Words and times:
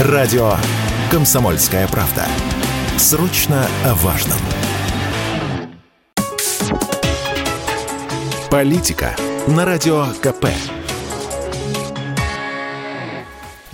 Радио 0.00 0.54
«Комсомольская 1.08 1.86
правда». 1.86 2.26
Срочно 2.98 3.68
о 3.84 3.94
важном. 3.94 4.38
Политика 8.50 9.14
на 9.46 9.64
Радио 9.64 10.06
КП. 10.20 10.46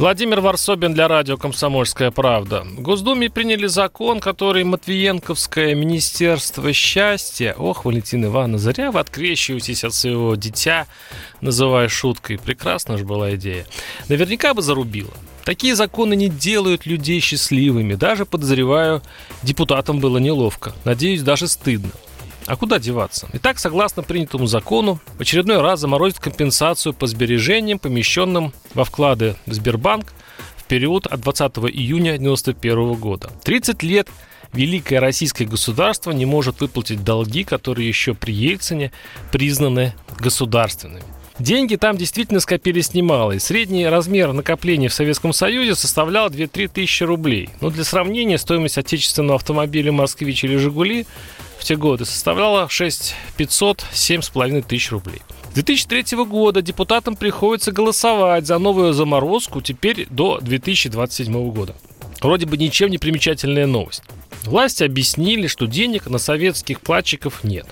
Владимир 0.01 0.41
Варсобин 0.41 0.95
для 0.95 1.09
радио 1.09 1.37
«Комсомольская 1.37 2.11
правда». 2.11 2.63
В 2.63 2.81
Госдуме 2.81 3.29
приняли 3.29 3.67
закон, 3.67 4.19
который 4.19 4.65
Матвиенковское 4.65 5.75
Министерство 5.75 6.73
счастья... 6.73 7.55
Ох, 7.59 7.85
Валентина 7.85 8.25
Ивановна, 8.25 8.57
зря 8.57 8.93
вы 8.93 9.01
открещиваетесь 9.01 9.85
от 9.85 9.93
своего 9.93 10.37
дитя, 10.37 10.87
называя 11.43 11.91
шуткой. 11.91 12.39
Прекрасна 12.39 12.97
же 12.97 13.05
была 13.05 13.35
идея. 13.35 13.67
Наверняка 14.09 14.55
бы 14.55 14.63
зарубило. 14.63 15.13
Такие 15.45 15.75
законы 15.75 16.17
не 16.17 16.31
делают 16.31 16.87
людей 16.87 17.21
счастливыми. 17.21 17.93
Даже, 17.93 18.25
подозреваю, 18.25 19.03
депутатам 19.43 20.01
было 20.01 20.17
неловко. 20.17 20.73
Надеюсь, 20.87 21.21
даже 21.21 21.47
стыдно. 21.47 21.91
А 22.47 22.57
куда 22.57 22.79
деваться? 22.79 23.29
Итак, 23.35 23.59
согласно 23.59 24.03
принятому 24.03 24.47
закону, 24.47 25.01
в 25.19 25.21
очередной 25.21 25.61
раз 25.61 25.81
заморозит 25.81 26.19
компенсацию 26.19 26.93
по 26.93 27.07
сбережениям, 27.07 27.79
помещенным 27.79 28.53
во 28.75 28.85
вклады 28.85 29.37
в 29.47 29.53
Сбербанк 29.53 30.13
в 30.57 30.65
период 30.65 31.07
от 31.07 31.21
20 31.21 31.59
июня 31.73 32.15
1991 32.15 32.95
года. 32.95 33.31
30 33.45 33.83
лет 33.83 34.09
великое 34.53 35.01
российское 35.01 35.45
государство 35.45 36.11
не 36.11 36.27
может 36.27 36.61
выплатить 36.61 37.05
долги, 37.05 37.45
которые 37.45 37.87
еще 37.87 38.15
при 38.15 38.33
Ельцине 38.33 38.93
признаны 39.31 39.95
государственными. 40.19 41.05
Деньги 41.39 41.77
там 41.77 41.97
действительно 41.97 42.39
скопились 42.39 42.93
немало, 42.93 43.33
и 43.33 43.39
средний 43.39 43.87
размер 43.87 44.35
накопления 44.35 44.89
в 44.89 44.93
Советском 44.93 45.33
Союзе 45.33 45.75
составлял 45.75 46.29
2-3 46.29 46.69
тысячи 46.69 47.03
рублей. 47.03 47.49
Но 47.63 47.71
для 47.71 47.83
сравнения, 47.85 48.37
стоимость 48.37 48.77
отечественного 48.77 49.37
автомобиля 49.37 49.91
«Москвич» 49.91 50.45
или 50.45 50.57
«Жигули» 50.57 51.07
в 51.61 51.65
те 51.65 51.77
годы 51.77 52.07
составляла 52.07 52.69
6 52.69 53.15
500 53.37 53.85
7,5 53.93 54.63
тысяч 54.63 54.91
рублей. 54.91 55.21
С 55.51 55.55
2003 55.55 56.25
года 56.25 56.63
депутатам 56.63 57.17
приходится 57.17 57.71
голосовать 57.71 58.47
за 58.47 58.59
новую 58.59 58.95
заморозку 58.95 59.61
теперь 59.61 60.07
до 60.09 60.39
2027 60.41 61.51
года. 61.53 61.77
Вроде 62.23 62.47
бы 62.47 62.57
ничем 62.57 62.91
не 62.91 62.99
примечательная 62.99 63.67
новость. 63.67 64.03
Власти 64.45 64.85
объяснили, 64.85 65.49
что 65.49 65.67
денег 65.67 66.07
на 66.07 66.19
советских 66.19 66.81
платчиков 66.81 67.45
нет. 67.45 67.67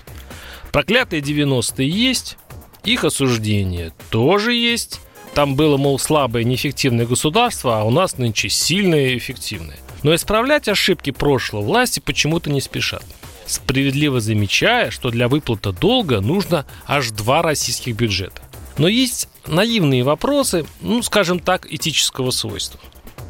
Проклятые 0.71 1.23
90-е 1.23 1.89
есть, 1.89 2.37
их 2.83 3.03
осуждение 3.03 3.91
тоже 4.11 4.53
есть. 4.53 5.01
Там 5.33 5.55
было, 5.55 5.77
мол, 5.77 5.97
слабое 5.97 6.43
неэффективное 6.43 7.07
государство, 7.07 7.79
а 7.79 7.83
у 7.83 7.89
нас 7.89 8.17
нынче 8.17 8.49
сильное 8.49 9.09
и 9.09 9.17
эффективное. 9.17 9.77
Но 10.03 10.13
исправлять 10.13 10.67
ошибки 10.67 11.09
прошлого 11.09 11.63
власти 11.63 11.99
почему-то 11.99 12.51
не 12.51 12.61
спешат 12.61 13.03
справедливо 13.49 14.19
замечая, 14.19 14.91
что 14.91 15.09
для 15.09 15.27
выплаты 15.27 15.71
долга 15.71 16.21
нужно 16.21 16.65
аж 16.85 17.11
два 17.11 17.41
российских 17.41 17.95
бюджета. 17.95 18.41
Но 18.77 18.87
есть 18.87 19.27
наивные 19.47 20.03
вопросы, 20.03 20.65
ну, 20.81 21.01
скажем 21.01 21.39
так, 21.39 21.71
этического 21.71 22.31
свойства. 22.31 22.79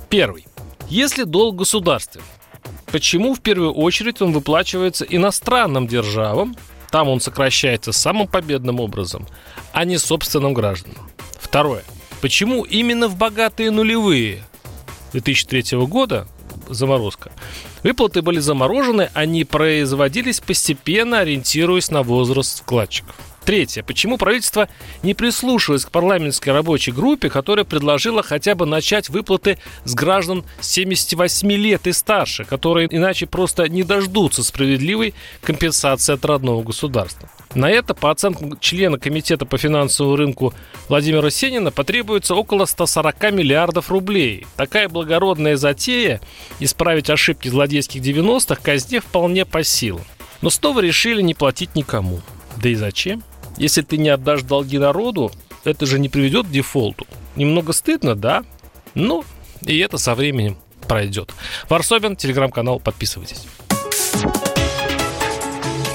Первый. 0.09 0.45
Если 0.89 1.23
долг 1.23 1.55
государственный, 1.55 2.25
почему 2.91 3.33
в 3.33 3.39
первую 3.39 3.73
очередь 3.73 4.21
он 4.21 4.33
выплачивается 4.33 5.05
иностранным 5.05 5.87
державам, 5.87 6.55
там 6.91 7.07
он 7.07 7.21
сокращается 7.21 7.91
самым 7.91 8.27
победным 8.27 8.79
образом, 8.79 9.27
а 9.71 9.85
не 9.85 9.97
собственным 9.97 10.53
гражданам? 10.53 11.09
Второе. 11.39 11.83
Почему 12.21 12.63
именно 12.63 13.07
в 13.07 13.15
богатые 13.15 13.71
нулевые 13.71 14.43
2003 15.13 15.77
года 15.85 16.27
заморозка. 16.69 17.31
Выплаты 17.83 18.21
были 18.21 18.39
заморожены, 18.39 19.09
они 19.13 19.43
производились 19.43 20.39
постепенно, 20.39 21.19
ориентируясь 21.19 21.91
на 21.91 22.03
возраст 22.03 22.61
вкладчиков. 22.61 23.15
Третье. 23.49 23.81
Почему 23.81 24.19
правительство 24.19 24.69
не 25.01 25.15
прислушалось 25.15 25.83
к 25.83 25.89
парламентской 25.89 26.49
рабочей 26.49 26.91
группе, 26.91 27.31
которая 27.31 27.65
предложила 27.65 28.21
хотя 28.21 28.53
бы 28.53 28.67
начать 28.67 29.09
выплаты 29.09 29.57
с 29.85 29.95
граждан 29.95 30.45
78 30.59 31.51
лет 31.53 31.87
и 31.87 31.91
старше, 31.91 32.45
которые 32.45 32.87
иначе 32.95 33.25
просто 33.25 33.67
не 33.67 33.81
дождутся 33.81 34.43
справедливой 34.43 35.15
компенсации 35.41 36.13
от 36.13 36.23
родного 36.25 36.61
государства? 36.61 37.27
На 37.55 37.71
это, 37.71 37.95
по 37.95 38.11
оценкам 38.11 38.59
члена 38.59 38.99
Комитета 38.99 39.47
по 39.47 39.57
финансовому 39.57 40.15
рынку 40.15 40.53
Владимира 40.87 41.31
Сенина, 41.31 41.71
потребуется 41.71 42.35
около 42.35 42.65
140 42.65 43.31
миллиардов 43.31 43.89
рублей. 43.89 44.45
Такая 44.57 44.89
благородная 44.89 45.57
затея 45.57 46.21
исправить 46.59 47.09
ошибки 47.09 47.47
злодейских 47.47 48.03
90-х 48.03 48.61
казне 48.61 48.99
вполне 48.99 49.43
по 49.43 49.63
силам. 49.63 50.03
Но 50.43 50.51
снова 50.51 50.81
решили 50.81 51.23
не 51.23 51.33
платить 51.33 51.73
никому. 51.73 52.21
Да 52.61 52.69
и 52.69 52.75
зачем? 52.75 53.23
Если 53.59 53.81
ты 53.81 53.97
не 53.97 54.07
отдашь 54.09 54.43
долги 54.43 54.79
народу, 54.79 55.31
это 55.65 55.85
же 55.85 55.99
не 55.99 56.07
приведет 56.07 56.47
к 56.47 56.49
дефолту. 56.49 57.05
Немного 57.35 57.73
стыдно, 57.73 58.15
да? 58.15 58.43
Ну, 58.95 59.25
и 59.61 59.77
это 59.79 59.97
со 59.97 60.15
временем 60.15 60.57
пройдет. 60.87 61.33
Варсобин, 61.67 62.15
телеграм-канал, 62.15 62.79
подписывайтесь. 62.79 63.45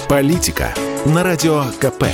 Политика 0.09 0.75
на 1.07 1.23
радио 1.23 1.65
КП. 1.81 2.05